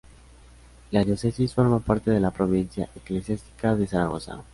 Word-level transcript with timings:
La 0.89 1.03
diócesis 1.03 1.53
forma 1.53 1.79
parte 1.79 2.09
de 2.09 2.19
la 2.19 2.31
provincia 2.31 2.89
eclesiástica 2.95 3.75
de 3.75 3.85
Zaragoza. 3.85 4.43